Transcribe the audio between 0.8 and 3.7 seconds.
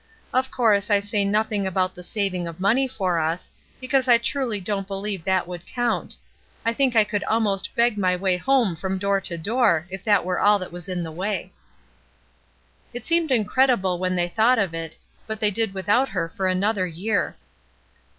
I say nothing about the saving of money for us,